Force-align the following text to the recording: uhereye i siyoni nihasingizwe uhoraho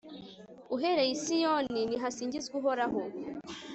uhereye 0.75 1.11
i 1.15 1.19
siyoni 1.23 1.81
nihasingizwe 1.89 2.53
uhoraho 2.61 2.99